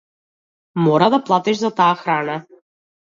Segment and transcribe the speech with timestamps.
[0.85, 2.39] Мора да платиш за таа храна.